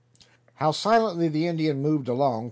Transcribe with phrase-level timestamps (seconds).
[0.55, 2.39] How silently the Indian moved along.